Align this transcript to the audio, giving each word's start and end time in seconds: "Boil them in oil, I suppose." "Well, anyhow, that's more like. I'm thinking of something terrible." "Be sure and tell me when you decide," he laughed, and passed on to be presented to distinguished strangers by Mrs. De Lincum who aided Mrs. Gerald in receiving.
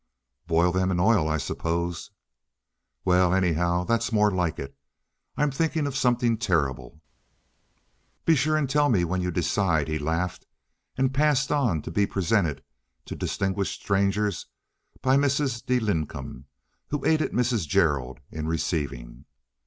"Boil 0.47 0.71
them 0.71 0.89
in 0.89 0.99
oil, 0.99 1.29
I 1.29 1.37
suppose." 1.37 2.09
"Well, 3.05 3.35
anyhow, 3.35 3.83
that's 3.83 4.11
more 4.11 4.31
like. 4.31 4.59
I'm 5.37 5.51
thinking 5.51 5.85
of 5.85 5.95
something 5.95 6.39
terrible." 6.39 7.03
"Be 8.25 8.33
sure 8.35 8.57
and 8.57 8.67
tell 8.67 8.89
me 8.89 9.03
when 9.03 9.21
you 9.21 9.29
decide," 9.29 9.87
he 9.87 9.99
laughed, 9.99 10.47
and 10.97 11.13
passed 11.13 11.51
on 11.51 11.83
to 11.83 11.91
be 11.91 12.07
presented 12.07 12.63
to 13.05 13.15
distinguished 13.15 13.79
strangers 13.79 14.47
by 15.03 15.17
Mrs. 15.17 15.63
De 15.63 15.79
Lincum 15.79 16.45
who 16.87 17.05
aided 17.05 17.31
Mrs. 17.31 17.67
Gerald 17.67 18.21
in 18.31 18.47
receiving. 18.47 19.25